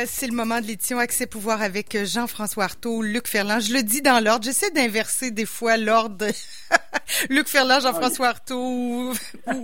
[0.00, 3.60] Euh, c'est le moment de l'édition Accès Pouvoir avec Jean-François Artaud, Luc Ferland.
[3.60, 4.44] Je le dis dans l'ordre.
[4.44, 6.26] J'essaie d'inverser des fois l'ordre.
[7.30, 9.12] Luc Ferland, Jean-François Artaud ou,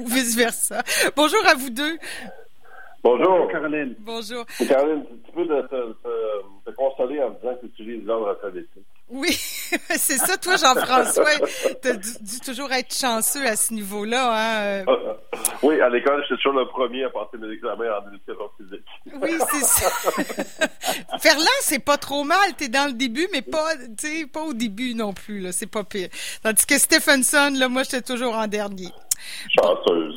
[0.06, 0.82] vice-versa.
[1.16, 1.96] Bonjour à vous deux.
[3.02, 3.94] Bonjour, Caroline.
[4.00, 4.44] Bonjour.
[4.68, 5.94] Caroline, tu peux te, te,
[6.64, 8.84] te, consoler en disant que tu utilises l'ordre alphabétique.
[9.08, 11.24] Oui, c'est ça, toi, Jean-François.
[11.80, 14.32] tu as dû, toujours être chanceux à ce niveau-là.
[14.32, 14.84] Hein?
[14.88, 15.14] Euh.
[15.62, 18.85] Oui, à l'école, j'étais toujours le premier à passer mes examens en éducation physique.
[19.14, 19.90] Oui, c'est ça.
[21.20, 22.54] Ferland, c'est pas trop mal.
[22.56, 23.72] T'es dans le début, mais pas,
[24.32, 25.40] pas au début non plus.
[25.40, 26.08] Là, c'est pas pire.
[26.42, 28.90] Tandis que Stephenson, là, moi, j'étais toujours en dernier.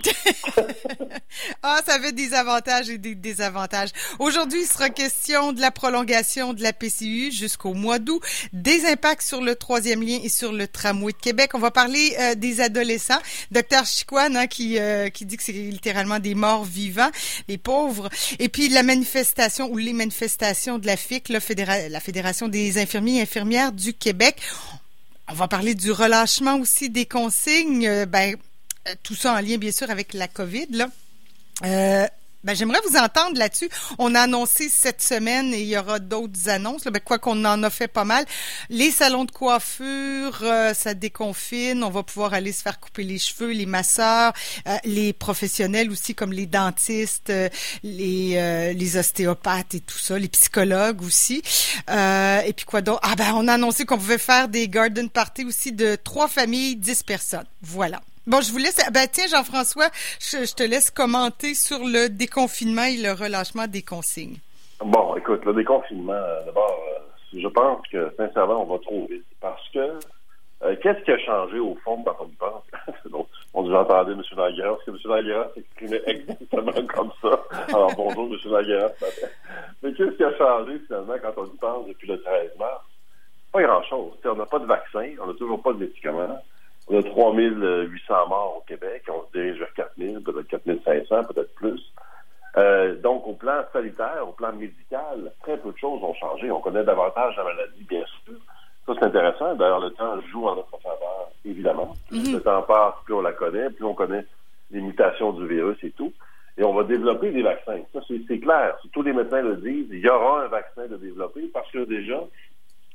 [1.61, 3.89] Ah, ça avait des avantages et des désavantages.
[4.17, 8.21] Aujourd'hui, il sera question de la prolongation de la PCU jusqu'au mois d'août,
[8.53, 11.51] des impacts sur le troisième lien et sur le tramway de Québec.
[11.53, 13.19] On va parler euh, des adolescents.
[13.51, 17.11] Docteur Chiquan, hein, qui, euh, qui dit que c'est littéralement des morts vivants,
[17.47, 18.09] les pauvres.
[18.39, 23.21] Et puis la manifestation ou les manifestations de la FIC, la Fédération des infirmiers et
[23.21, 24.37] infirmières du Québec.
[25.31, 27.87] On va parler du relâchement aussi des consignes.
[27.87, 28.35] Euh, ben,
[29.03, 30.67] tout ça en lien, bien sûr, avec la COVID.
[30.71, 30.87] Là.
[31.65, 32.07] Euh,
[32.45, 33.69] ben, j'aimerais vous entendre là-dessus.
[33.97, 36.85] On a annoncé cette semaine et il y aura d'autres annonces.
[36.85, 38.23] Ben, quoi qu'on en a fait pas mal.
[38.69, 41.83] Les salons de coiffure, euh, ça déconfine.
[41.83, 44.31] On va pouvoir aller se faire couper les cheveux, les masseurs,
[44.85, 47.33] les professionnels aussi comme les dentistes,
[47.83, 51.41] les, les ostéopathes et tout ça, les psychologues aussi.
[51.89, 53.01] et puis quoi d'autre?
[53.03, 56.77] Ah ben on a annoncé qu'on pouvait faire des garden parties aussi de trois familles,
[56.77, 57.47] dix personnes.
[57.61, 58.01] Voilà.
[58.29, 58.77] Bon, je vous laisse.
[58.93, 64.37] Ben, tiens, Jean-François, je, te laisse commenter sur le déconfinement et le relâchement des consignes.
[64.85, 69.25] Bon, écoute, le déconfinement, euh, d'abord, euh, je pense que, sincèrement, on va trop vite.
[69.41, 69.79] Parce que,
[70.61, 73.25] euh, qu'est-ce qui a changé au fond quand on y pense?
[73.55, 74.21] on dit, j'entendais M.
[74.37, 74.97] Laguerre, parce que M.
[75.05, 77.43] Laguerre s'exprimait exactement comme ça.
[77.69, 78.51] Alors, bonjour, M.
[78.51, 78.91] Laguerre.
[79.81, 82.85] Mais qu'est-ce qui a changé, finalement, quand on y pense depuis le 13 mars?
[83.51, 84.11] Pas grand-chose.
[84.23, 86.39] On n'a pas de vaccin, on n'a toujours pas de médicaments.
[86.89, 89.03] On a 3800 morts au Québec.
[89.09, 91.81] On se dirige vers 4000, peut-être 4500, peut-être plus.
[92.57, 96.49] Euh, donc, au plan sanitaire, au plan médical, très peu de choses ont changé.
[96.49, 98.35] On connaît davantage la maladie, bien sûr.
[98.87, 99.53] Ça, c'est intéressant.
[99.55, 101.95] D'ailleurs, le temps joue en notre faveur, évidemment.
[102.11, 102.33] Mm-hmm.
[102.33, 104.25] le temps passe, plus on la connaît, plus on connaît
[104.71, 106.11] les mutations du virus et tout.
[106.57, 107.79] Et on va développer des vaccins.
[107.93, 108.75] Ça, c'est clair.
[108.91, 112.21] Tous les médecins le disent, il y aura un vaccin de développer parce que déjà,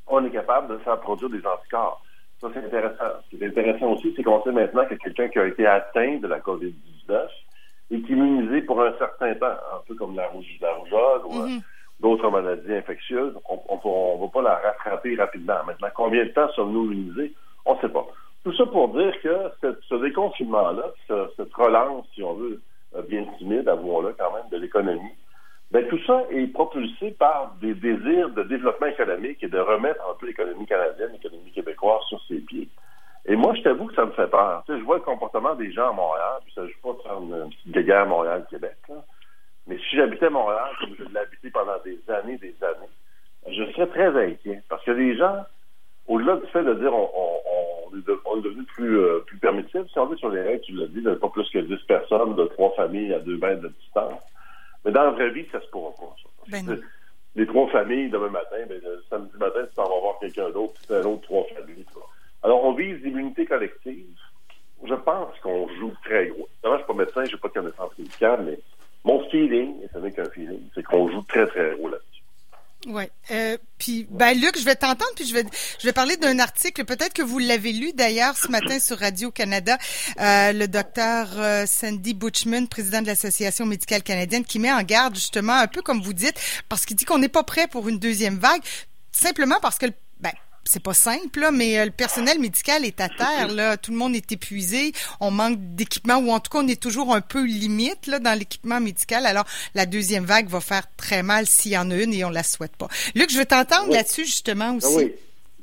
[0.08, 2.02] on est capable de faire produire des anticorps.
[2.40, 3.04] Ça, c'est intéressant.
[3.24, 6.18] Ce qui est intéressant aussi, c'est qu'on sait maintenant que quelqu'un qui a été atteint
[6.18, 7.28] de la COVID-19
[7.90, 11.46] est immunisé pour un certain temps, un peu comme la, rouge, la rougeole ou euh,
[11.46, 11.62] mm-hmm.
[12.00, 13.34] d'autres maladies infectieuses.
[13.48, 15.64] On ne va pas la rattraper rapidement.
[15.66, 17.32] Maintenant, combien de temps sommes-nous immunisés?
[17.64, 18.06] On ne sait pas.
[18.44, 22.60] Tout ça pour dire que ce déconfinement-là, cette relance, si on veut,
[22.94, 25.14] euh, bien timide, avouons-le quand même, de l'économie,
[25.70, 30.14] ben, tout ça est propulsé par des désirs de développement économique et de remettre un
[30.14, 32.68] peu l'économie canadienne, l'économie québécoise sur ses pieds.
[33.26, 34.62] Et moi, je t'avoue que ça me fait peur.
[34.66, 36.92] Tu sais, je vois le comportement des gens à Montréal, puis ça ne joue pas
[36.92, 38.76] de faire une, petite guéguerre Montréal-Québec.
[39.66, 42.92] Mais si j'habitais Montréal, comme je l'ai habité pendant des années, des années,
[43.48, 44.62] je serais très inquiet.
[44.68, 45.38] Parce que les gens,
[46.06, 50.16] au-delà du fait de dire on, est, devenu plus, euh, plus permissif, si on veut
[50.16, 53.14] sur les règles, tu l'as dit, de pas plus que 10 personnes, de trois familles
[53.14, 54.20] à deux mètres de distance,
[54.84, 56.14] mais dans la vraie vie, ça se pourra pas.
[56.48, 56.80] Ben
[57.36, 60.74] les trois familles, demain matin, ben, le samedi matin, tu t'en vas voir quelqu'un d'autre,
[60.86, 61.84] c'est un autre trois familles.
[62.42, 64.16] Alors, on vise l'immunité collective.
[64.84, 66.48] Je pense qu'on joue très gros.
[66.62, 68.58] D'abord, je suis pas médecin, je n'ai pas de connaissance médicale, mais
[69.04, 72.13] mon feeling, et ce n'est qu'un feeling, c'est qu'on joue très, très gros là-dessus.
[72.86, 73.04] Oui.
[73.30, 75.44] Euh, puis, ben, Luc, je vais t'entendre, puis je vais,
[75.78, 79.78] je vais parler d'un article, peut-être que vous l'avez lu d'ailleurs ce matin sur Radio-Canada,
[80.20, 85.14] euh, le docteur euh, Sandy Butchman, président de l'Association médicale canadienne, qui met en garde
[85.14, 86.36] justement, un peu comme vous dites,
[86.68, 88.62] parce qu'il dit qu'on n'est pas prêt pour une deuxième vague,
[89.12, 89.94] simplement parce que ben,
[90.64, 93.48] c'est pas simple, là, mais euh, le personnel médical est à terre.
[93.54, 93.76] Là.
[93.76, 94.92] Tout le monde est épuisé.
[95.20, 98.38] On manque d'équipement, ou en tout cas, on est toujours un peu limite là, dans
[98.38, 99.26] l'équipement médical.
[99.26, 102.30] Alors, la deuxième vague va faire très mal s'il y en a une et on
[102.30, 102.88] la souhaite pas.
[103.14, 104.96] Luc, je veux t'entendre là-dessus, justement, ah aussi.
[104.96, 105.12] oui.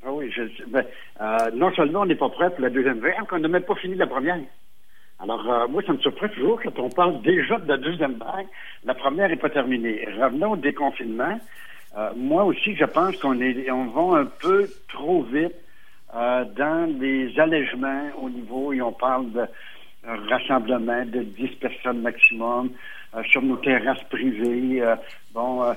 [0.03, 0.33] Ah oui,
[0.67, 0.83] ben,
[1.21, 3.75] euh, non seulement on n'est pas prêt pour la deuxième vague, on n'a même pas
[3.75, 4.39] fini la première.
[5.19, 8.47] Alors, euh, moi, ça me surprend toujours quand on parle déjà de la deuxième vague.
[8.83, 10.03] La première n'est pas terminée.
[10.19, 11.39] Revenons au déconfinement.
[11.97, 15.55] Euh, moi aussi, je pense qu'on est, on va un peu trop vite
[16.15, 19.41] euh, dans les allègements au niveau, et on parle de
[20.03, 22.71] rassemblement de 10 personnes maximum
[23.15, 24.83] euh, sur nos terrasses privées.
[25.33, 25.73] bon,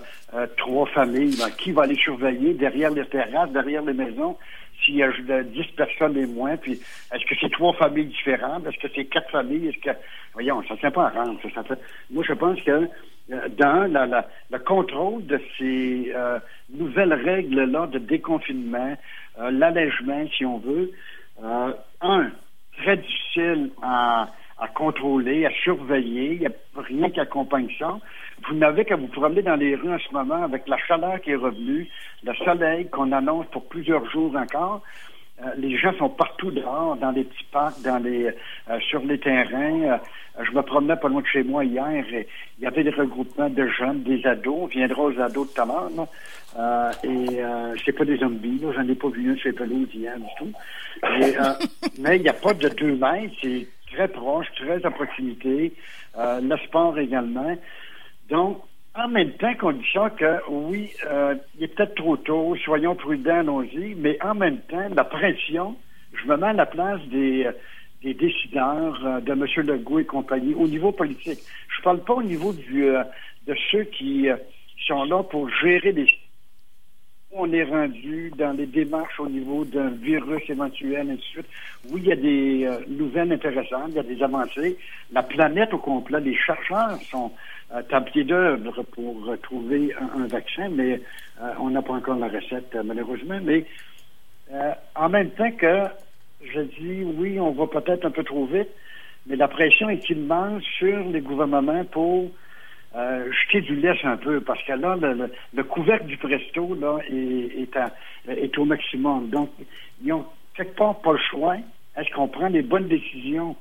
[0.57, 1.37] trois familles.
[1.39, 4.37] Ben, qui va les surveiller derrière les terrasses, derrière les maisons?
[4.85, 6.73] S'il y a 10 personnes et moins, puis
[7.13, 8.67] est-ce que c'est trois familles différentes?
[8.67, 9.69] Est-ce que c'est quatre familles?
[9.69, 9.97] Est-ce que.
[10.35, 11.39] Voyons, ça ne tient pas à rendre.
[11.55, 11.63] Ça,
[12.11, 12.89] Moi, je pense que
[13.33, 16.39] euh, dans la, le contrôle de ces euh,
[16.75, 18.97] nouvelles règles-là de déconfinement,
[19.39, 20.93] euh, l'allègement, si on veut.
[22.03, 22.31] un,
[22.79, 24.29] très difficile à,
[24.59, 26.35] à, contrôler, à surveiller.
[26.35, 27.99] Il n'y a rien qui accompagne ça.
[28.49, 31.31] Vous n'avez qu'à vous promener dans les rues en ce moment avec la chaleur qui
[31.31, 31.89] est revenue,
[32.23, 34.83] le soleil qu'on annonce pour plusieurs jours encore.
[35.43, 39.19] Euh, les gens sont partout dehors, dans les petits parcs, dans les, euh, sur les
[39.19, 39.99] terrains.
[40.39, 42.27] Euh, je me promenais pas loin de chez moi hier et
[42.59, 44.55] il y avait des regroupements de jeunes, des ados.
[44.63, 46.09] On viendra aux ados tout à l'heure.
[47.05, 47.43] et
[47.85, 48.73] c'est pas des zombies, là.
[48.75, 50.53] J'en ai pas vu un sur les pelouses hier du tout.
[51.99, 53.35] mais il n'y a pas de deux mètres.
[53.43, 55.73] C'est très proche, très à proximité.
[56.17, 57.57] le sport également.
[58.29, 58.63] Donc,
[58.97, 62.95] en même temps qu'on dit ça que oui, euh, il est peut-être trop tôt, soyons
[62.95, 65.77] prudents, allons-y, mais en même temps, la pression,
[66.13, 67.49] je me mets à la place des,
[68.05, 69.47] des décideurs, euh, de M.
[69.67, 71.41] Legault et compagnie, au niveau politique.
[71.77, 73.03] Je parle pas au niveau du, euh,
[73.47, 74.29] de ceux qui
[74.87, 76.07] sont là pour gérer des
[77.37, 81.47] on est rendu dans les démarches au niveau d'un virus éventuel, ainsi de suite.
[81.91, 84.79] Oui, il y a des nouvelles intéressantes, il y a des avancées.
[85.11, 87.33] La planète au complet, les chercheurs sont
[87.73, 91.01] à pied d'œuvre pour trouver un, vaccin, mais
[91.43, 93.39] euh, on n'a pas encore la recette, euh, malheureusement.
[93.43, 93.65] Mais
[94.53, 95.83] euh, en même temps que
[96.43, 98.69] je dis, oui, on va peut-être un peu trop vite,
[99.27, 102.31] mais la pression est immense sur les gouvernements pour
[102.95, 107.69] jeter du lait un peu, parce que là, le, couvercle du presto là, est,
[108.29, 109.31] est, au maximum.
[109.31, 109.51] Donc,
[110.03, 111.57] ils ont quelque part pas le choix.
[111.97, 113.57] Est-ce qu'on prend les bonnes décisions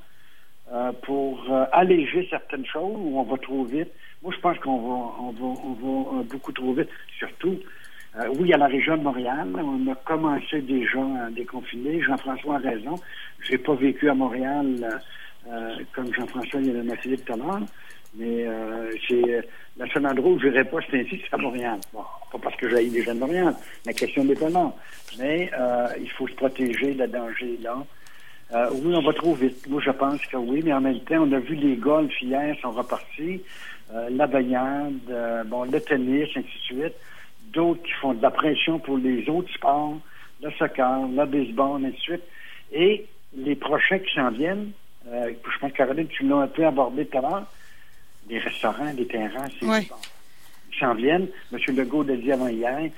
[0.72, 3.90] euh, pour euh, alléger certaines choses ou on va trop vite?
[4.22, 6.90] Moi, je pense qu'on va, on va, on va euh, beaucoup trop vite.
[7.18, 7.60] Surtout,
[8.38, 12.02] oui, à la région de Montréal, on a commencé déjà à déconfiner.
[12.02, 12.96] Jean-François a raison.
[13.42, 15.02] J'ai pas vécu à Montréal
[15.94, 17.34] comme Jean-François il a mentionné tout.
[18.16, 18.46] Mais
[19.08, 21.80] c'est la seule endroit où je n'irai pas, c'est ainsi, c'est à Montréal.
[21.92, 23.56] Bon, pas parce que j'ai les gens de Montréal.
[23.86, 24.74] La question n'est pas non.
[25.18, 25.50] Mais
[26.00, 27.84] il faut se protéger, le danger là.
[28.54, 29.68] Euh, oui, on va trop vite.
[29.68, 32.56] Moi, je pense que oui, mais en même temps, on a vu les golfs hier
[32.62, 33.42] sont repartis,
[33.94, 36.94] euh, la baignade, euh, bon, le tennis, ainsi de suite.
[37.54, 39.98] D'autres qui font de la pression pour les autres sports,
[40.42, 42.24] le soccer, le baseball, ainsi de suite.
[42.72, 43.06] Et
[43.36, 44.72] les prochains qui s'en viennent,
[45.06, 47.46] je pense que Caroline, tu l'as un peu abordé tout à l'heure,
[48.30, 49.90] les restaurants, les terrains, c'est oui.
[50.72, 51.28] Ils s'en viennent.
[51.52, 51.76] M.
[51.76, 52.90] Legault l'a dit avant hier.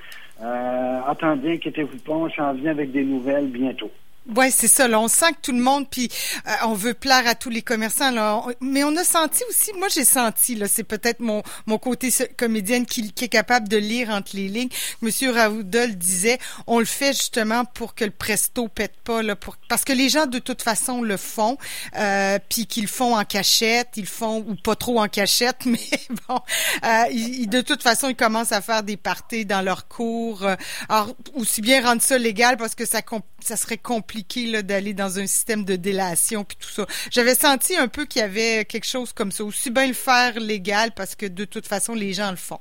[1.05, 3.91] attendez, inquiétez-vous pas, on s'en vient avec des nouvelles bientôt.
[4.33, 4.87] Ouais, c'est ça.
[4.87, 6.09] Là, on sent que tout le monde, puis
[6.47, 8.09] euh, on veut plaire à tous les commerçants.
[8.09, 12.11] Là, mais on a senti aussi, moi j'ai senti, là, c'est peut-être mon mon côté
[12.35, 14.69] comédienne qui, qui, est capable de lire entre les lignes.
[15.01, 19.57] Monsieur Raoudol disait, on le fait justement pour que le presto pète pas, là, pour
[19.69, 21.59] parce que les gens de toute façon le font,
[21.95, 25.79] euh, puis qu'ils font en cachette, ils font ou pas trop en cachette, mais
[26.27, 26.39] bon,
[26.83, 30.43] euh, ils, de toute façon ils commencent à faire des parties dans leur cours.
[30.43, 30.55] Euh,
[30.89, 33.01] alors aussi bien rendre ça légal parce que ça
[33.39, 34.14] ça serait compliqué
[34.63, 36.85] d'aller dans un système de délation puis tout ça.
[37.11, 39.43] J'avais senti un peu qu'il y avait quelque chose comme ça.
[39.43, 42.59] Aussi bien le faire légal parce que de toute façon, les gens le font.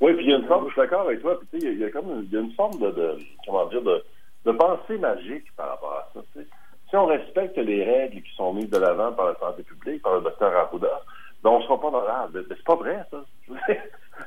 [0.00, 1.84] Oui, puis il y a une forme, je suis d'accord avec toi, puis il y
[1.84, 4.04] a comme une, il y a une forme de, comment dire, de,
[4.44, 6.40] de, pensée magique par rapport à ça.
[6.88, 10.14] Si on respecte les règles qui sont mises de l'avant par la santé publique, par
[10.14, 11.02] le docteur Arruda,
[11.42, 12.30] ben on ne sera pas malade.
[12.34, 13.24] Mais c'est pas vrai, ça.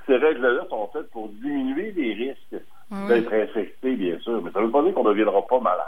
[0.08, 2.64] Ces règles-là sont faites pour diminuer les risques
[3.08, 4.42] d'être infecté, bien sûr.
[4.42, 5.86] Mais ça ne veut pas dire qu'on ne deviendra pas malade.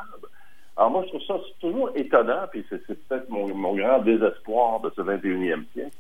[0.76, 5.02] Alors moi, je trouve ça toujours étonnant, puis c'est peut-être mon, grand désespoir de ce
[5.02, 5.92] 21e siècle,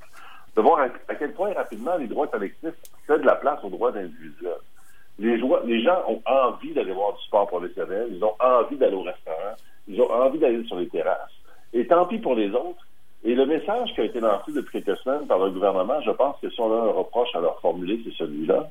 [0.55, 2.73] de voir à, quel point rapidement les droits collectifs
[3.05, 4.53] cèdent de la place aux droits individuels.
[5.19, 9.03] Les, les gens ont envie d'aller voir du sport professionnel, ils ont envie d'aller au
[9.03, 9.55] restaurant,
[9.87, 11.31] ils ont envie d'aller sur les terrasses.
[11.71, 12.87] Et tant pis pour les autres.
[13.23, 16.35] Et le message qui a été lancé depuis quelques semaines par le gouvernement, je pense
[16.41, 18.69] que si on a un reproche à leur formuler, c'est celui-là.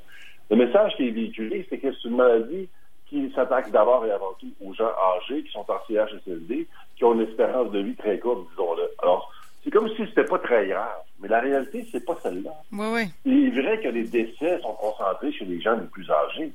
[0.51, 2.69] Le message qui est véhiculé, c'est que c'est une maladie
[3.13, 6.67] qui s'attaque d'abord et avant tout aux gens âgés qui sont en CHSLD,
[6.97, 8.89] qui ont une espérance de vie très courte, disons-le.
[9.03, 9.31] Alors,
[9.63, 11.03] c'est comme si c'était pas très grave.
[11.21, 12.53] Mais la réalité, c'est pas celle-là.
[12.73, 13.03] Oui, oui.
[13.27, 16.53] Il est vrai que les décès sont concentrés chez les gens les plus âgés,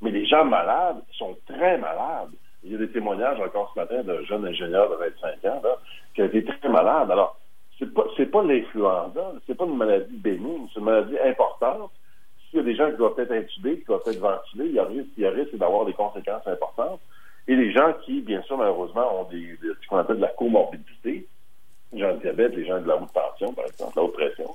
[0.00, 2.30] mais les gens malades sont très malades.
[2.64, 5.76] Il y a des témoignages encore ce matin d'un jeune ingénieur de 25 ans là,
[6.14, 7.10] qui a été très malade.
[7.10, 7.38] Alors,
[7.78, 11.92] c'est pas c'est pas l'influenza, c'est pas une maladie bénigne, c'est une maladie importante
[12.48, 14.78] s'il y a des gens qui doivent être intubés, qui doivent être ventilés, il y
[14.78, 17.00] a risque, il risque d'avoir des conséquences importantes.
[17.46, 21.26] Et les gens qui, bien sûr, malheureusement, ont des, ce qu'on appelle de la comorbidité,
[21.92, 24.54] les gens de diabète, les gens de la haute tension, par exemple, la haute pression,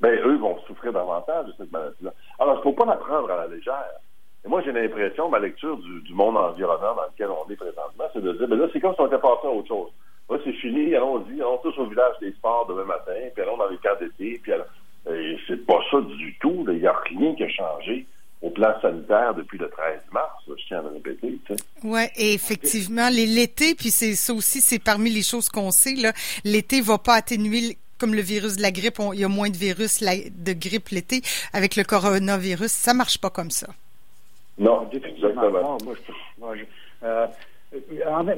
[0.00, 2.12] ben eux vont souffrir davantage de cette maladie-là.
[2.38, 4.00] Alors, il ne faut pas la prendre à la légère.
[4.44, 8.22] Et moi, j'ai l'impression, ma lecture du, monde environnant dans lequel on est présentement, c'est
[8.22, 9.90] de dire, ben là, c'est comme si on était passé à autre chose.
[10.30, 13.68] Là, c'est fini, allons-y, allons tous au village des sports demain matin, puis allons dans
[13.68, 14.64] les camps d'été, puis allons...
[15.16, 16.64] Et c'est pas ça du tout.
[16.68, 18.06] Il n'y a rien qui a changé
[18.42, 21.38] au plan sanitaire depuis le 13 mars, je tiens à le répéter.
[21.46, 21.62] Tu sais.
[21.84, 26.12] Oui, et effectivement, l'été, puis c'est ça aussi, c'est parmi les choses qu'on sait, là,
[26.44, 29.56] l'été va pas atténuer comme le virus de la grippe, il y a moins de
[29.56, 31.20] virus de grippe l'été.
[31.52, 33.68] Avec le coronavirus, ça marche pas comme ça.
[34.58, 35.76] Non, exactement.
[37.02, 37.26] Euh,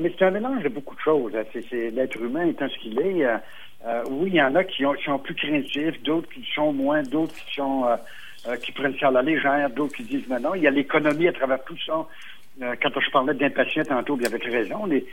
[0.00, 1.33] mais c'est un mélange de beaucoup de choses.
[1.37, 1.45] Hein.
[1.52, 3.25] C'est, l'être humain étant ce qu'il est.
[3.25, 3.38] Euh,
[3.87, 7.03] euh, oui, il y en a qui, ont, sont plus craintifs, d'autres qui sont moins,
[7.03, 7.85] d'autres qui sont
[8.61, 10.57] qui prennent ça à la légère, d'autres qui disent mais non.
[10.57, 12.05] Il y a l'économie à travers tout ça.
[12.61, 15.07] quand je parlais d'impatience tantôt, bien avec raison, les,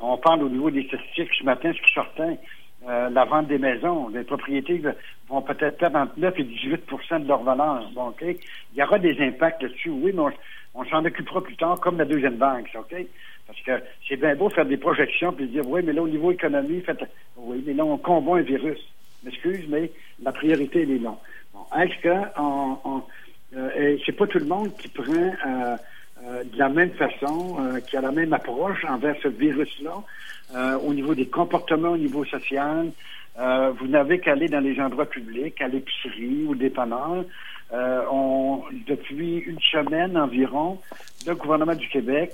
[0.00, 2.38] on parle au niveau des statistiques ce matin, ce qui sortait.
[2.86, 4.80] la vente des maisons, les propriétés
[5.28, 7.90] vont peut-être perdre entre 9 et 18% de leur valeur.
[7.92, 8.36] Bon, Il
[8.76, 10.22] y aura des impacts là-dessus, oui, mais
[10.74, 12.94] on s'en occupera plus tard, comme la deuxième banque, OK?
[13.48, 16.30] Parce que c'est bien beau faire des projections puis dire, oui, mais là, au niveau
[16.30, 17.00] économie, faites,
[17.36, 18.78] oui, mais là, on combat un virus.
[19.24, 19.90] M'excuse, mais
[20.22, 21.16] la priorité, elle est là.
[21.52, 23.02] Bon, est-ce que on,
[23.56, 25.76] euh, c'est pas tout le monde qui prend euh,
[26.24, 30.02] euh, de la même façon, qui a la même approche envers ce virus-là,
[30.84, 32.90] au niveau des comportements, au niveau social?
[33.36, 37.24] vous n'avez qu'à aller dans les endroits publics, à l'épicerie ou dépanneurs.
[37.72, 40.80] Euh, on, depuis une semaine environ,
[41.26, 42.32] le gouvernement du Québec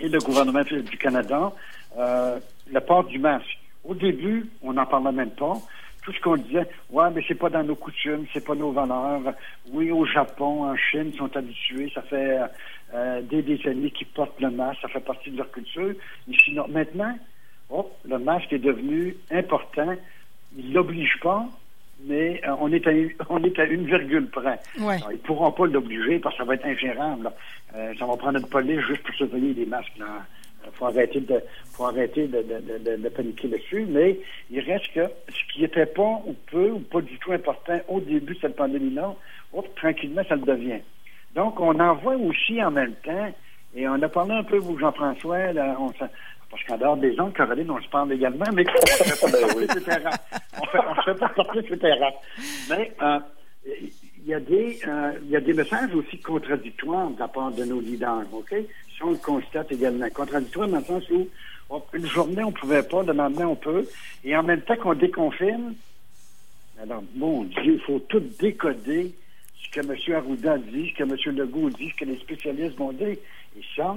[0.00, 1.52] et le gouvernement du Canada,
[1.98, 2.38] euh,
[2.70, 3.58] le port du masque.
[3.84, 5.54] Au début, on n'en parlait même pas.
[6.02, 9.34] Tout ce qu'on disait, ouais, mais c'est pas dans nos coutumes, c'est pas nos valeurs.
[9.72, 11.90] Oui, au Japon, en Chine, ils sont habitués.
[11.94, 12.38] Ça fait
[12.94, 15.92] euh, des décennies qu'ils portent le masque, ça fait partie de leur culture.
[16.28, 16.56] Ici.
[16.68, 17.14] Maintenant,
[17.70, 19.94] oh, le masque est devenu important.
[20.56, 21.46] Il l'oblige pas,
[22.04, 22.90] mais euh, on est à
[23.28, 24.58] on est à une virgule près.
[24.78, 24.98] Ouais.
[25.10, 27.30] ils pourront pas l'obliger parce que ça va être ingérable.
[27.74, 29.98] Euh, ça va prendre une police juste pour surveiller les masques.
[29.98, 30.06] Là.
[30.64, 31.40] Euh, faut arrêter de
[31.72, 34.18] faut arrêter de, de, de, de, paniquer dessus, mais
[34.50, 38.00] il reste que ce qui était pas ou peu ou pas du tout important au
[38.00, 39.14] début de cette pandémie-là,
[39.76, 40.80] tranquillement, ça le devient.
[41.34, 43.32] Donc, on en voit aussi en même temps,
[43.74, 45.90] et on a parlé un peu, vous, Jean-François, là, on,
[46.50, 49.38] parce qu'en dehors des ondes, Caroline, on se parle également, mais on se fait pas
[49.46, 52.12] on on se fait pas sortir sur terrain.
[52.70, 53.18] Mais euh,
[53.66, 57.50] il y a des euh, il y a des messages aussi contradictoires de la part
[57.52, 58.54] de nos leaders, OK?
[58.96, 60.08] Si on le constate également.
[60.10, 61.28] Contradictoires dans le sens où
[61.92, 63.86] une journée, on pouvait pas, le lendemain, on peut.
[64.24, 65.74] Et en même temps qu'on déconfine,
[66.80, 69.12] alors, mon Dieu, il faut tout décoder
[69.62, 70.16] ce que M.
[70.16, 71.36] Arruda dit, ce que M.
[71.36, 73.16] Legault dit, ce que les spécialistes vont dire.
[73.58, 73.96] Et ça,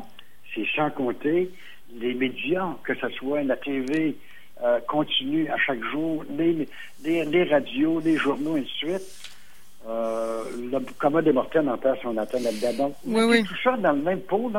[0.54, 1.50] c'est sans compter
[2.00, 4.16] les médias, que ce soit la TV
[4.64, 6.68] euh, continue à chaque jour, les,
[7.04, 9.32] les, radios, les journaux, et ainsi de suite.
[9.88, 12.94] Euh, le commun des mortels en perd son atteint là-dedans.
[13.04, 14.52] Donc, tout ça dans le même pot.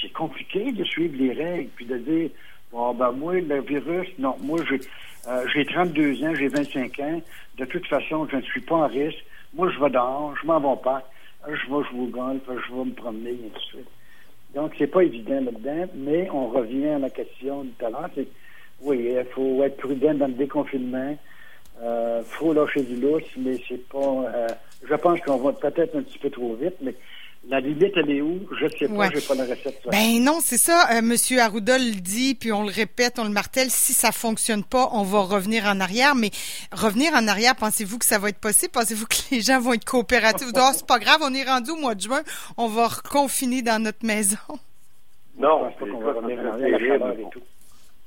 [0.00, 2.30] C'est compliqué de suivre les règles, puis de dire,
[2.70, 4.80] bon, ben, moi, le virus, non, moi, j'ai,
[5.28, 7.20] euh, j'ai 32 ans, j'ai 25 ans,
[7.58, 9.24] de toute façon, je ne suis pas en risque.
[9.54, 11.02] Moi, je vais dehors, je m'en vais pas,
[11.46, 13.88] je vais jouer au golf, je vais me promener, et ainsi de suite.
[14.54, 18.08] Donc, c'est pas évident là-dedans, mais on revient à la question du talent.
[18.14, 18.28] C'est,
[18.80, 21.16] oui, il faut être prudent dans le déconfinement.
[21.80, 23.98] Il euh, faut lâcher du lousse, mais c'est pas.
[23.98, 24.48] Euh,
[24.88, 26.94] je pense qu'on va peut-être un petit peu trop vite, mais
[27.46, 28.40] la limite, elle est où?
[28.58, 29.80] Je ne sais pas, je n'ai pas la recette.
[29.90, 30.88] Ben non, c'est ça.
[30.92, 33.70] Euh, Monsieur Arruda le dit, puis on le répète, on le martèle.
[33.70, 36.14] Si ça fonctionne pas, on va revenir en arrière.
[36.14, 36.30] Mais
[36.72, 38.72] revenir en arrière, pensez-vous que ça va être possible?
[38.72, 40.48] Pensez-vous que les gens vont être coopératifs?
[40.56, 42.20] oh, c'est pas grave, on est rendu au mois de juin,
[42.56, 44.36] on va reconfiner dans notre maison.
[45.38, 47.30] Non, c'est pas terrible.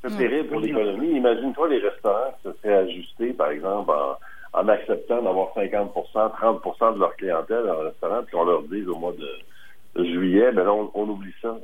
[0.03, 1.11] C'est terrible pour l'économie.
[1.17, 4.17] Imagine-toi les restaurants qui se seraient ajustés, par exemple, en
[4.61, 8.95] en acceptant d'avoir 50% 30% de leur clientèle en restaurant, puis qu'on leur dise au
[8.95, 11.57] mois de, juillet, ben là, on, oublie ça.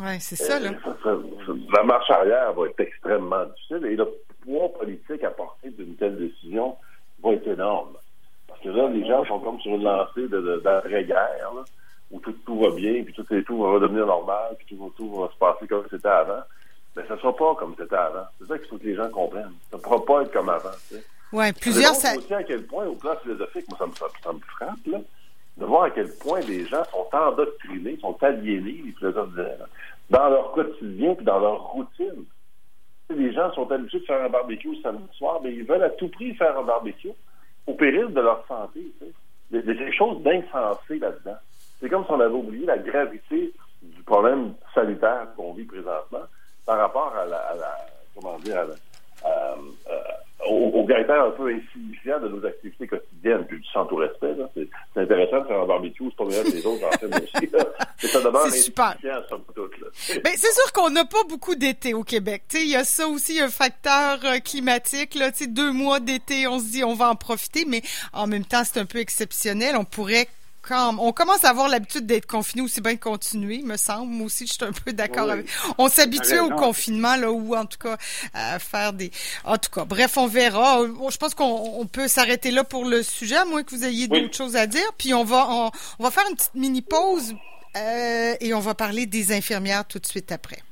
[0.00, 0.70] Oui, c'est ça, là.
[1.06, 1.22] Euh,
[1.74, 4.08] la marche arrière va être extrêmement difficile et le
[4.44, 6.76] poids politique à porter d'une telle décision
[7.22, 7.94] va être énorme.
[8.48, 10.28] Parce que là, les gens sont comme sur une lancée
[10.62, 11.52] d'après-guerre,
[12.10, 15.28] où tout, tout, va bien, puis tout, tout va redevenir normal, puis tout, tout va
[15.28, 16.42] se passer comme c'était avant.
[16.96, 18.26] Mais ça ne sera pas comme c'était avant.
[18.38, 19.54] C'est ça qu'il faut que les gens comprennent.
[19.70, 20.70] Ça ne pourra pas être comme avant.
[20.88, 21.04] Tu sais.
[21.34, 21.96] Oui, plusieurs.
[21.96, 25.00] Ça aussi à quel point, au plan philosophique, moi, ça me, ça, me frappe, là,
[25.56, 29.30] de voir à quel point les gens sont endoctrinés, sont aliénés, les philosophes
[30.10, 32.24] dans leur quotidien puis dans leur routine.
[33.10, 35.90] Les gens sont habitués de faire un barbecue le samedi soir, mais ils veulent à
[35.90, 37.10] tout prix faire un barbecue
[37.66, 38.86] au péril de leur santé.
[39.50, 41.36] Il y a quelque chose d'insensé là-dedans.
[41.80, 46.22] C'est comme si on avait oublié la gravité du problème sanitaire qu'on vit présentement
[46.64, 47.76] par rapport à la, à la
[48.14, 48.74] comment dire, à la,
[49.26, 49.56] euh,
[50.48, 54.34] au, au, caractère un peu insignifiant de nos activités quotidiennes, puis du sans tout respect.
[54.54, 57.50] C'est intéressant de faire un barbecue, c'est pas meilleur que les autres en fait aussi.
[57.52, 57.66] Là.
[57.98, 59.72] ça demande insignifiant, somme toute.
[60.22, 62.42] Ben, c'est sûr qu'on n'a pas beaucoup d'été au Québec.
[62.54, 65.14] Il y a ça aussi, un facteur euh, climatique.
[65.14, 67.82] Là, deux mois d'été, on se dit on va en profiter, mais
[68.12, 69.76] en même temps, c'est un peu exceptionnel.
[69.76, 70.28] On pourrait
[70.70, 74.12] on commence à avoir l'habitude d'être confiné aussi bien de continuer, me semble.
[74.12, 75.46] Moi aussi, je suis un peu d'accord avec.
[75.78, 77.96] On s'habitue au confinement là, ou en tout cas
[78.32, 79.10] à faire des.
[79.44, 80.80] En tout cas, bref, on verra.
[81.10, 84.36] Je pense qu'on peut s'arrêter là pour le sujet, à moins que vous ayez d'autres
[84.36, 84.86] choses à dire.
[84.98, 87.34] Puis on va on, va faire une petite mini pause
[87.76, 90.62] euh, et on va parler des infirmières tout de suite après.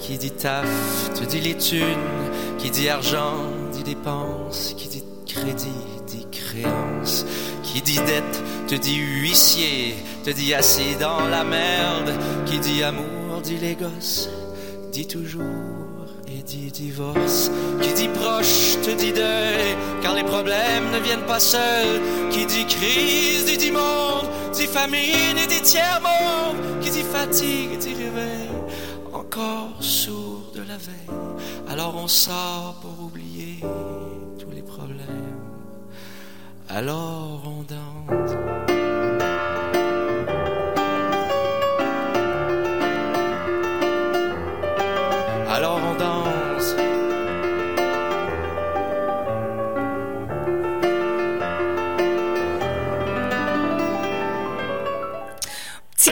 [0.00, 0.66] Qui dit taf,
[1.14, 3.34] te dit les qui dit argent,
[3.72, 5.68] dit dépenses, qui dit crédit,
[6.06, 7.24] dit créance,
[7.62, 12.12] qui dit dette, te dit huissier, te dit assis dans la merde,
[12.46, 14.28] qui dit amour, dit les gosses,
[14.90, 15.44] dit toujours
[16.28, 17.50] et dit divorce.
[17.80, 22.00] Qui dit proche te dit deuil, car les problèmes ne viennent pas seuls.
[22.30, 26.56] Qui dit crise dit, dit monde, dit famine et dit tiers-monde.
[26.80, 27.94] Qui dit fatigue dit
[31.68, 33.60] Alors on sort pour oublier
[34.38, 35.06] tous les problèmes.
[36.68, 38.17] Alors on danse.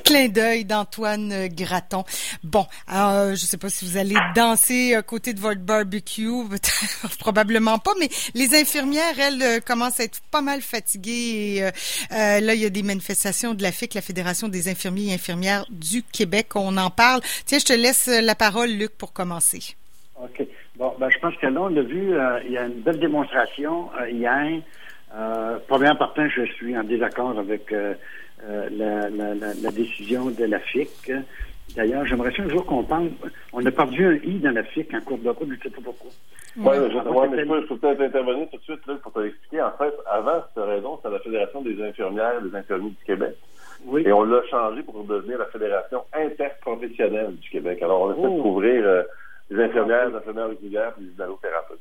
[0.06, 2.04] Clin d'œil d'Antoine Graton.
[2.44, 6.30] Bon, alors, je ne sais pas si vous allez danser à côté de votre barbecue,
[7.18, 11.56] probablement pas, mais les infirmières, elles, euh, commencent à être pas mal fatiguées.
[11.56, 11.70] Et, euh,
[12.12, 15.14] euh, là, il y a des manifestations de la FIC, la Fédération des infirmiers et
[15.14, 16.54] infirmières du Québec.
[16.54, 17.20] On en parle.
[17.44, 19.74] Tiens, je te laisse la parole, Luc, pour commencer.
[20.22, 20.46] OK.
[20.76, 22.14] Bon, ben, je pense que là, on l'a vu,
[22.46, 24.62] il y a une belle démonstration hier.
[25.16, 27.94] Euh, premièrement, partant, je suis en désaccord avec euh,
[28.44, 31.10] la, la, la, décision de la FIC.
[31.74, 33.10] D'ailleurs, j'aimerais un jour qu'on parle.
[33.52, 35.70] On a perdu un I dans la FIC en cours de route, je ne sais
[35.70, 36.10] pas pourquoi.
[36.58, 39.60] Oui, ouais, mais je peux peut-être intervenir tout de suite là, pour t'expliquer.
[39.60, 43.36] En fait, avant, cette raison, c'était la Fédération des infirmières et des infirmiers du Québec.
[43.84, 44.02] Oui.
[44.06, 47.82] Et on l'a changé pour devenir la Fédération interprofessionnelle du Québec.
[47.82, 48.42] Alors, on a fait oh.
[48.42, 49.02] couvrir euh,
[49.50, 51.80] les infirmières, les infirmières régulières et les allothérapeutes.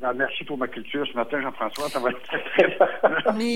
[0.00, 1.88] Ben, merci pour ma culture ce matin, Jean-François.
[1.88, 2.78] Ça va être très, très...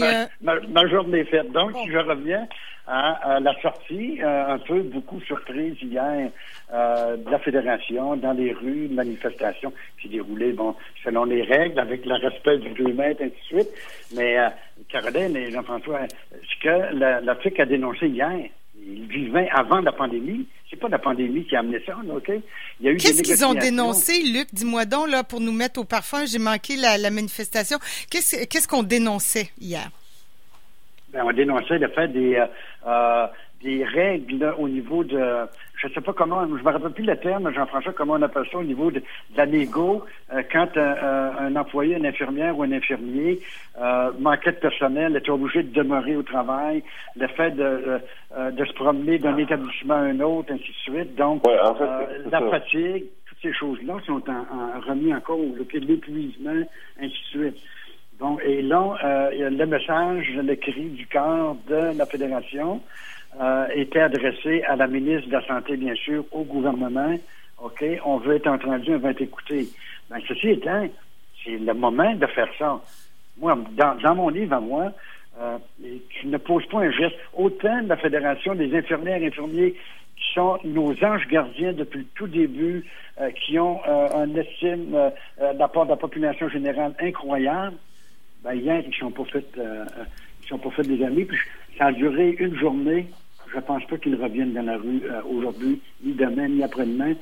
[0.03, 1.51] Euh, ma, ma, journée faite.
[1.53, 2.47] Donc, si je reviens
[2.87, 6.31] à, la sortie, euh, un peu beaucoup surprise hier
[6.73, 10.75] euh, de la Fédération dans les rues, manifestations qui déroulaient, bon,
[11.05, 13.71] selon les règles, avec le respect du 2 mètres, ainsi de suite.
[14.17, 14.37] Mais
[14.89, 16.01] Caroline et Jean-François,
[16.33, 18.33] ce que la, la FIC a dénoncé hier,
[18.85, 20.47] ils vivaient avant la pandémie.
[20.73, 22.31] C'est pas la pandémie qui a amené ça, OK?
[22.81, 24.49] Il y a eu Qu'est-ce qu'ils ont dénoncé, Luc?
[24.55, 26.25] Dis-moi donc, là, pour nous mettre au parfum.
[26.25, 27.79] J'ai manqué la, manifestation.
[28.11, 29.91] Qu'est-ce qu'on dénonçait hier?
[31.13, 32.47] Ben, on dénonçait le fait des, euh,
[32.87, 33.27] euh,
[33.63, 35.47] des règles au niveau de
[35.83, 38.45] je ne sais pas comment, je me rappelle plus le terme, Jean-François, comment on appelle
[38.51, 39.03] ça au niveau de,
[39.37, 43.41] la négo, euh, quand euh, euh, un employé, une infirmière ou un infirmier
[44.21, 46.85] manquait de personnel, était obligé de demeurer au travail,
[47.17, 48.01] le fait de,
[48.53, 51.15] de se promener d'un établissement à un autre, ainsi de suite.
[51.17, 56.63] Donc, la fatigue, toutes ces choses-là sont en, remis en cause, l'épuisement,
[57.01, 57.57] ainsi de suite.
[58.45, 58.97] Et là,
[59.33, 62.81] le message, le cri du cœur de la Fédération,
[63.41, 67.17] euh, était adressé à la ministre de la Santé, bien sûr, au gouvernement.
[67.63, 69.69] OK, on veut être entendu, on veut être écouté.
[70.11, 70.87] Ben, ceci étant,
[71.43, 72.79] c'est le moment de faire ça.
[73.39, 74.93] Moi, dans, mon livre à moi,
[75.41, 75.57] euh,
[76.11, 77.17] tu ne poses pas un geste.
[77.35, 79.73] Autant de la Fédération des infirmières et infirmiers
[80.17, 82.85] qui sont nos anges gardiens depuis le tout début,
[83.19, 87.77] euh, qui ont euh, un estime euh, part de la population générale incroyable,
[88.45, 91.25] ben, hier, ils sont pas fait, ils sont pas fait des amis.
[91.25, 91.39] Puis
[91.79, 93.07] ça a duré une journée
[93.55, 97.15] je pense pas qu'ils reviennent dans la rue euh, aujourd'hui, ni demain, ni après-demain,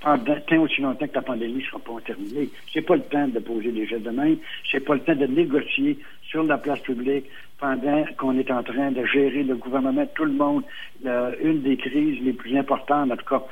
[0.00, 2.48] pendant tant aussi longtemps que la pandémie ne sera pas terminée.
[2.72, 4.34] C'est pas le temps de poser des gestes de main,
[4.70, 7.26] c'est pas le temps de négocier sur la place publique
[7.58, 10.62] pendant qu'on est en train de gérer le gouvernement, tout le monde,
[11.42, 13.42] une des crises les plus importantes, en tout cas,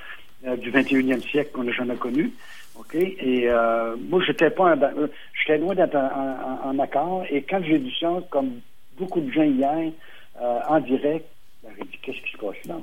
[0.47, 2.33] euh, du 21e siècle qu'on a jamais connue.
[2.79, 2.95] OK?
[2.95, 4.75] Et euh, moi, j'étais pas
[5.41, 7.25] j'étais loin d'être en, accord.
[7.31, 8.61] Et quand j'ai vu ça, comme
[8.99, 9.93] beaucoup de gens hier,
[10.41, 11.27] en direct,
[12.03, 12.77] qu'est-ce qui se passe là?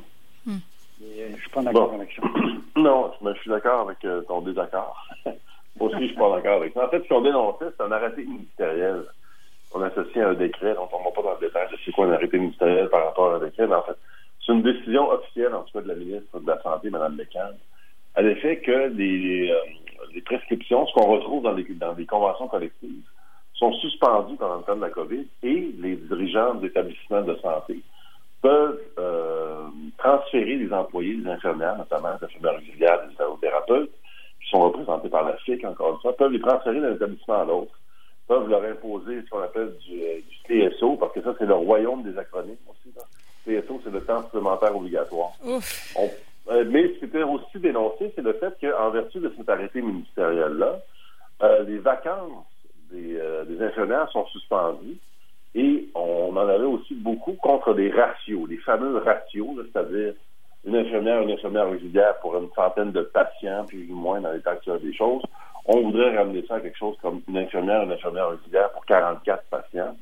[0.45, 0.57] Hmm.
[1.03, 2.21] Euh, je suis pas d'accord avec ça.
[2.75, 5.05] Non, mais je suis d'accord avec euh, ton désaccord.
[5.25, 6.85] Moi aussi, je suis pas d'accord avec ça.
[6.85, 9.03] En fait, ce qu'on dénonçait, c'est un arrêté ministériel.
[9.73, 11.91] On associe à un décret, donc on ne va pas dans le détail de c'est
[11.91, 13.97] quoi un arrêté ministériel par rapport à un décret, mais en fait,
[14.45, 17.51] C'est une décision officielle, en tout cas, de la ministre de la Santé, Mme Lecan,
[18.15, 19.53] à l'effet que les,
[20.13, 23.03] les prescriptions, ce qu'on retrouve dans les, dans les conventions collectives,
[23.53, 27.79] sont suspendues pendant le temps de la COVID et les dirigeants d'établissements de santé
[28.41, 33.91] peuvent euh, transférer les employés, les infirmières, notamment les infirmières auxiliaires, les thérapeutes,
[34.41, 37.45] qui sont représentés par la FIC, encore une fois, peuvent les transférer d'un établissement à
[37.45, 37.79] l'autre,
[38.27, 41.53] peuvent leur imposer ce qu'on appelle du, euh, du, TSO, parce que ça, c'est le
[41.53, 42.55] royaume des acronymes
[43.45, 45.31] c'est le temps supplémentaire obligatoire.
[45.43, 46.09] On,
[46.49, 49.81] euh, mais ce qui était aussi dénoncé, c'est le fait qu'en vertu de cet arrêté
[49.81, 50.79] ministériel-là,
[51.43, 52.45] euh, les vacances
[52.91, 54.97] des, euh, des, infirmières sont suspendues
[55.55, 60.13] et on en avait aussi beaucoup contre des ratios, les fameux ratios, c'est-à-dire
[60.65, 64.51] une infirmière, une infirmière régulière pour une centaine de patients, plus ou moins dans l'état
[64.51, 65.23] actuel des choses.
[65.65, 69.43] On voudrait ramener ça à quelque chose comme une infirmière, une infirmière régulière pour 44
[69.45, 69.95] patients,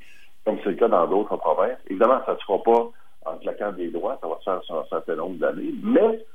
[0.46, 1.78] comme c'est le cas dans d'autres provinces.
[1.90, 2.90] Évidemment, ça ne se fera pas
[3.26, 6.26] en claquant des doigts, ça va se faire un certain nombre d'années, mais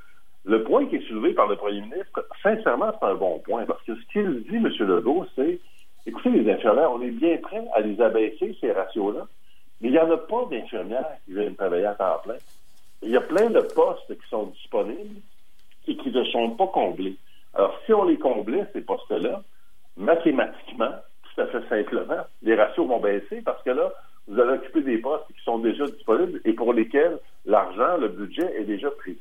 [0.45, 3.81] le point qui est soulevé par le premier ministre, sincèrement, c'est un bon point, parce
[3.83, 4.69] que ce qu'il dit, M.
[4.79, 5.59] Legault, c'est
[6.05, 9.27] écoutez, les infirmières, on est bien prêts à les abaisser, ces ratios-là,
[9.81, 12.37] mais il n'y en a pas d'infirmières qui viennent travailler à temps plein.
[13.01, 15.19] Il y a plein de postes qui sont disponibles
[15.87, 17.17] et qui ne sont pas comblés.
[17.53, 19.41] Alors, si on les comblait, ces postes-là,
[19.97, 20.91] mathématiquement,
[21.23, 23.91] tout à fait simplement, les ratios vont baisser parce que là,
[24.27, 28.59] vous allez occuper des postes qui sont déjà disponibles et pour lesquels l'argent, le budget
[28.59, 29.19] est déjà prévu.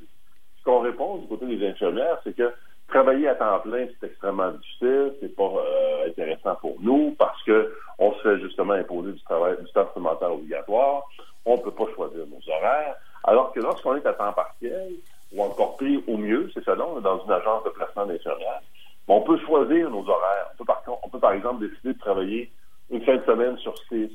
[0.58, 2.52] Ce qu'on répond du côté des infirmières, c'est que
[2.88, 7.74] travailler à temps plein, c'est extrêmement difficile, c'est pas euh, intéressant pour nous parce que
[7.98, 11.02] on se fait justement imposer du travail, du temps supplémentaire obligatoire,
[11.44, 14.92] on peut pas choisir nos horaires, alors que lorsqu'on est à temps partiel,
[15.32, 18.62] ou encore pire ou mieux, c'est selon, dans une agence de placement d'infirmières,
[19.08, 20.50] on peut choisir nos horaires.
[20.52, 22.50] On peut, par, on peut par exemple décider de travailler
[22.90, 24.10] une fin de semaine sur six,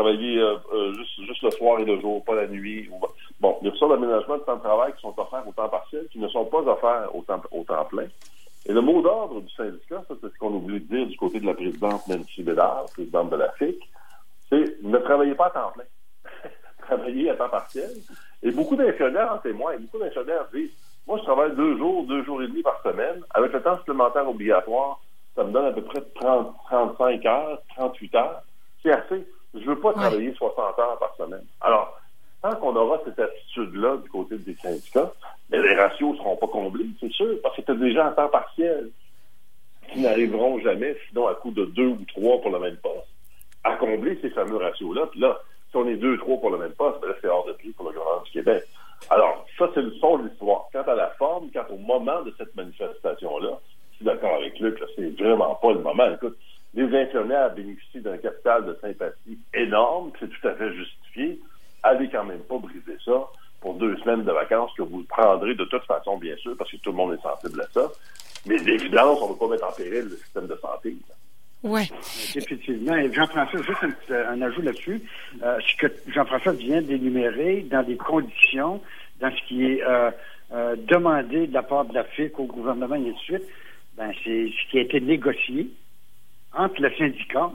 [0.00, 2.88] travailler euh, euh, juste, juste le soir et le jour, pas la nuit.
[2.90, 3.00] Ou,
[3.40, 5.68] bon, il y a ça d'aménagement de temps de travail qui sont offerts au temps
[5.68, 8.06] partiel, qui ne sont pas offerts au temps, au temps plein.
[8.66, 11.40] Et le mot d'ordre du syndicat, ça c'est ce qu'on oublie de dire du côté
[11.40, 13.78] de la présidente Nancy Bédard, présidente de la FIC,
[14.48, 15.84] c'est ne travaillez pas à temps plein.
[16.86, 17.90] Travaillez à temps partiel.
[18.42, 19.80] Et beaucoup d'infirmières en témoignent.
[19.80, 20.72] Beaucoup d'infirmières disent,
[21.06, 23.22] moi je travaille deux jours, deux jours et demi par semaine.
[23.34, 25.00] Avec le temps supplémentaire obligatoire,
[25.36, 28.42] ça me donne à peu près 30, 35 heures, 38 heures.
[28.82, 29.26] C'est assez.
[29.54, 31.44] Je veux pas travailler 60 heures par semaine.
[31.60, 31.98] Alors,
[32.42, 35.12] tant qu'on aura cette attitude-là du côté des syndicats,
[35.50, 38.06] mais les ratios ne seront pas comblés, c'est sûr, parce que tu as des gens
[38.06, 38.90] à temps partiel
[39.92, 43.08] qui n'arriveront jamais, sinon à coup de deux ou trois pour le même poste,
[43.64, 45.06] à combler ces fameux ratios-là.
[45.10, 45.38] Puis là,
[45.70, 47.70] si on est deux, trois pour le même poste, ben là, c'est hors de prix
[47.70, 48.64] pour le gouvernement du Québec.
[49.08, 50.66] Alors, ça, c'est le son de l'histoire.
[50.72, 53.58] Quant à la forme, quant au moment de cette manifestation-là,
[53.92, 56.10] je suis d'accord avec Luc, c'est vraiment pas le moment.
[56.14, 56.36] Écoute,
[57.30, 61.40] infirmières bénéficient d'un capital de sympathie énorme, c'est tout à fait justifié.
[61.82, 63.26] Allez quand même pas briser ça
[63.60, 66.76] pour deux semaines de vacances que vous prendrez de toute façon, bien sûr, parce que
[66.78, 67.88] tout le monde est sensible à ça.
[68.46, 70.96] Mais d'évidence, on ne va pas mettre en péril le système de santé.
[71.62, 71.90] Oui.
[72.34, 72.96] Effectivement.
[72.96, 75.02] Et Jean-François, juste un, ajout là-dessus.
[75.42, 78.80] Euh, ce que Jean-François vient d'énumérer dans des conditions,
[79.20, 80.10] dans ce qui est euh,
[80.52, 83.48] euh, demandé de la part de la FIC au gouvernement et ainsi de suite,
[83.98, 85.68] ben, c'est ce qui a été négocié
[86.54, 87.50] entre le syndicat,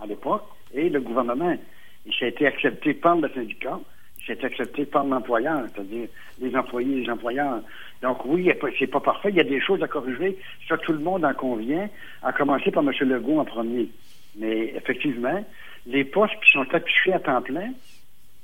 [0.00, 1.56] à l'époque, et le gouvernement.
[2.06, 3.78] Et ça a été accepté par le syndicat,
[4.26, 6.08] ça a été accepté par l'employeur, c'est-à-dire
[6.40, 7.60] les employés et les employeurs.
[8.02, 10.36] Donc oui, c'est pas parfait, il y a des choses à corriger,
[10.68, 11.88] ça tout le monde en convient,
[12.22, 12.92] à commencer par M.
[13.00, 13.88] Legault en premier.
[14.36, 15.44] Mais effectivement,
[15.86, 17.72] les postes qui sont affichés à temps plein,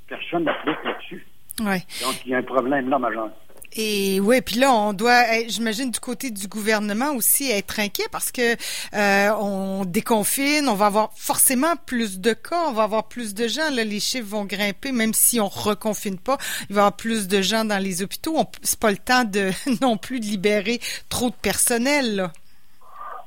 [0.07, 1.25] personne n'applique là-dessus.
[1.59, 1.81] Ouais.
[2.03, 3.29] Donc il y a un problème là majeur.
[3.75, 8.31] Et oui, puis là, on doit, j'imagine, du côté du gouvernement aussi être inquiet parce
[8.31, 8.53] que
[8.93, 13.47] euh, on déconfine, on va avoir forcément plus de cas, on va avoir plus de
[13.47, 13.71] gens.
[13.73, 16.37] Là, les chiffres vont grimper, même si on reconfine pas,
[16.69, 18.37] il va y avoir plus de gens dans les hôpitaux.
[18.61, 19.49] C'est pas le temps de
[19.81, 22.15] non plus de libérer trop de personnel.
[22.15, 22.31] Là.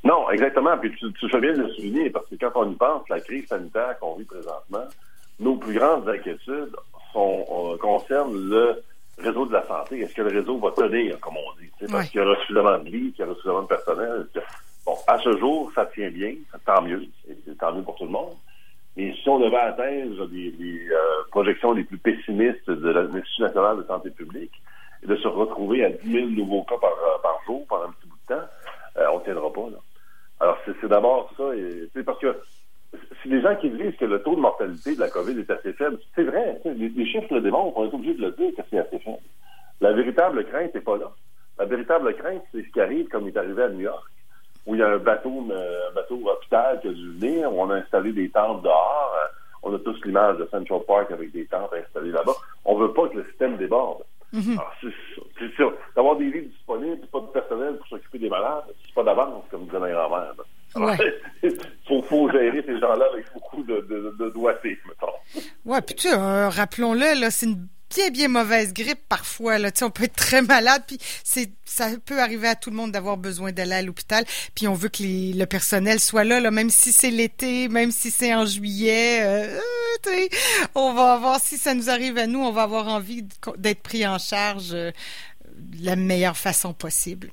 [0.04, 0.78] Non, exactement.
[0.78, 3.20] Puis tu, tu fais bien de le souligner parce que quand on y pense, la
[3.20, 4.85] crise sanitaire qu'on vit présentement,
[5.40, 6.76] nos plus grandes inquiétudes
[7.12, 8.82] sont, euh, concernent le
[9.18, 11.70] réseau de la santé, est-ce que le réseau va tenir, comme on dit?
[11.90, 14.26] Parce qu'il y aura suffisamment de lits, qu'il y aura suffisamment de personnel.
[14.85, 18.11] Bon, à ce jour, ça tient bien, tant mieux, c'est tant mieux pour tout le
[18.11, 18.37] monde.
[18.96, 23.83] Mais si on devait atteindre les, euh, projections les plus pessimistes de l'Institut national de
[23.83, 24.52] santé publique
[25.02, 27.92] et de se retrouver à 10 000 nouveaux cas par, euh, par jour pendant un
[27.92, 28.48] petit bout de temps,
[28.96, 29.70] euh, on ne tiendra pas.
[29.70, 29.79] Là.
[30.40, 31.55] Alors, c'est d'abord ça.
[31.55, 32.37] Et, parce que
[33.27, 35.99] les gens qui disent que le taux de mortalité de la COVID est assez faible,
[36.15, 38.99] c'est vrai, les, chiffres le démontrent, on est obligé de le dire que c'est assez
[38.99, 39.19] faible.
[39.81, 41.11] La véritable crainte n'est pas là.
[41.59, 44.05] La véritable crainte, c'est ce qui arrive comme il est arrivé à New York,
[44.67, 47.71] où il y a un bateau, un bateau hôpital qui a dû venir, où on
[47.71, 49.15] a installé des tentes dehors.
[49.62, 52.35] On a tous l'image de Central Park avec des tentes installées là-bas.
[52.65, 54.03] on veut pas que le système déborde.
[54.35, 54.59] Mm-hmm.
[55.39, 55.73] c'est sûr.
[55.95, 59.65] D'avoir des lits disponibles, pas de personnel pour s'occuper des malades, c'est pas d'avance, comme
[59.65, 60.35] disait ma grand-mère.
[61.43, 61.51] Il
[61.89, 65.43] faut, faut, gérer ces gens-là avec beaucoup de, de, de doigté, mettons.
[65.65, 69.71] Ouais, puis tu sais, euh, rappelons-le, là, c'est une bien bien mauvaise grippe parfois là.
[69.71, 72.77] Tu sais on peut être très malade puis c'est ça peut arriver à tout le
[72.77, 76.41] monde d'avoir besoin d'aller à l'hôpital puis on veut que les, le personnel soit là
[76.41, 79.61] là même si c'est l'été même si c'est en juillet euh,
[80.75, 83.25] on va voir si ça nous arrive à nous on va avoir envie
[83.57, 84.91] d'être pris en charge euh,
[85.57, 87.31] de la meilleure façon possible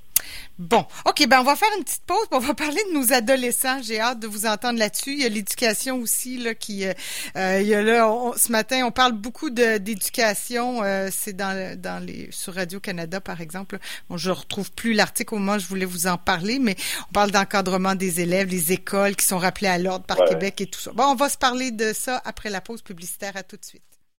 [0.60, 3.82] Bon, OK, ben on va faire une petite pause, on va parler de nos adolescents.
[3.82, 5.14] J'ai hâte de vous entendre là-dessus.
[5.14, 6.94] Il y a l'éducation aussi là qui euh,
[7.36, 12.04] euh il y a là ce matin on parle beaucoup d'éducation, euh, c'est dans dans
[12.04, 13.80] les sur Radio Canada par exemple.
[14.10, 16.76] Bon, je retrouve plus l'article au moment où je voulais vous en parler, mais
[17.10, 20.68] on parle d'encadrement des élèves, les écoles qui sont rappelées à l'ordre par Québec et
[20.68, 20.92] tout ça.
[20.94, 23.93] Bon, on va se parler de ça après la pause publicitaire à tout de suite.